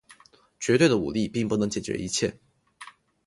[0.59, 2.35] 绝对的武力并不能解决一切。